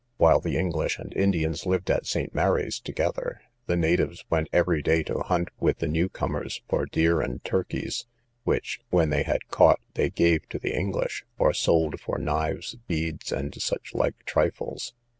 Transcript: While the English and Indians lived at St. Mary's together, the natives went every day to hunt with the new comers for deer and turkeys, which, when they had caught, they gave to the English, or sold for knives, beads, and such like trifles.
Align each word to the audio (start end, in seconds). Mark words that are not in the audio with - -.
While 0.17 0.39
the 0.39 0.57
English 0.57 0.97
and 0.97 1.13
Indians 1.13 1.67
lived 1.67 1.91
at 1.91 2.07
St. 2.07 2.33
Mary's 2.33 2.79
together, 2.79 3.41
the 3.67 3.75
natives 3.75 4.25
went 4.31 4.47
every 4.51 4.81
day 4.81 5.03
to 5.03 5.19
hunt 5.19 5.49
with 5.59 5.77
the 5.77 5.85
new 5.87 6.09
comers 6.09 6.63
for 6.67 6.87
deer 6.87 7.21
and 7.21 7.43
turkeys, 7.43 8.07
which, 8.43 8.81
when 8.89 9.11
they 9.11 9.21
had 9.21 9.49
caught, 9.49 9.79
they 9.93 10.09
gave 10.09 10.49
to 10.49 10.57
the 10.57 10.73
English, 10.75 11.23
or 11.37 11.53
sold 11.53 11.99
for 12.01 12.17
knives, 12.17 12.75
beads, 12.87 13.31
and 13.31 13.53
such 13.61 13.93
like 13.93 14.15
trifles. 14.25 14.95